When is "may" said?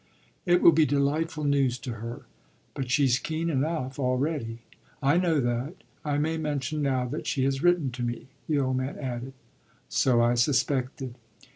6.17-6.37